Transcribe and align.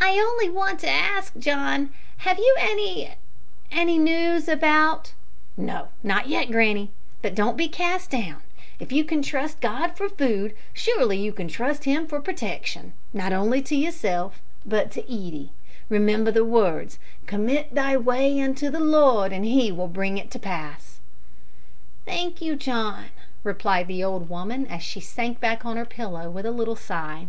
"I 0.00 0.20
only 0.24 0.48
want 0.48 0.78
to 0.78 0.88
ask, 0.88 1.36
John, 1.36 1.92
have 2.18 2.38
you 2.38 2.56
any 2.60 3.16
any 3.72 3.98
news 3.98 4.46
about" 4.46 5.14
"No, 5.56 5.88
not 6.04 6.28
yet, 6.28 6.48
granny; 6.48 6.92
but 7.22 7.34
don't 7.34 7.56
be 7.56 7.66
cast 7.66 8.10
down. 8.12 8.40
If 8.78 8.92
you 8.92 9.02
can 9.02 9.22
trust 9.22 9.58
God 9.60 9.96
for 9.96 10.08
food, 10.08 10.54
surely 10.72 11.18
you 11.18 11.32
can 11.32 11.48
trust 11.48 11.82
Him 11.86 12.06
for 12.06 12.20
protection, 12.20 12.92
not 13.12 13.32
only 13.32 13.60
to 13.62 13.74
yourself, 13.74 14.40
but 14.64 14.92
to 14.92 15.02
Edie. 15.06 15.50
Remember 15.88 16.30
the 16.30 16.44
words, 16.44 17.00
`Commit 17.26 17.70
thy 17.72 17.96
way 17.96 18.40
unto 18.40 18.70
the 18.70 18.78
Lord, 18.78 19.32
and 19.32 19.44
He 19.44 19.72
will 19.72 19.88
bring 19.88 20.18
it 20.18 20.30
to 20.30 20.38
pass.'" 20.38 21.00
"Thank 22.04 22.40
you, 22.40 22.54
John," 22.54 23.06
replied 23.42 23.88
the 23.88 24.04
old 24.04 24.28
woman, 24.30 24.68
as 24.68 24.84
she 24.84 25.00
sank 25.00 25.40
back 25.40 25.66
on 25.66 25.76
her 25.76 25.84
pillow 25.84 26.30
with 26.30 26.46
a 26.46 26.52
little 26.52 26.76
sigh. 26.76 27.26